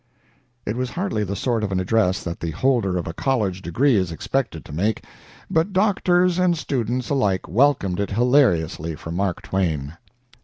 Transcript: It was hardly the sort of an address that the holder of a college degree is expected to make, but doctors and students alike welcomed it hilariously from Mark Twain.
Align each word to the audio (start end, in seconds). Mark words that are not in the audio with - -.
It 0.65 0.75
was 0.75 0.89
hardly 0.89 1.23
the 1.23 1.35
sort 1.35 1.63
of 1.63 1.71
an 1.71 1.79
address 1.79 2.23
that 2.23 2.39
the 2.39 2.49
holder 2.49 2.97
of 2.97 3.05
a 3.05 3.13
college 3.13 3.61
degree 3.61 3.95
is 3.95 4.11
expected 4.11 4.65
to 4.65 4.73
make, 4.73 5.03
but 5.47 5.73
doctors 5.73 6.39
and 6.39 6.57
students 6.57 7.11
alike 7.11 7.47
welcomed 7.47 7.99
it 7.99 8.09
hilariously 8.09 8.95
from 8.95 9.15
Mark 9.15 9.43
Twain. 9.43 9.95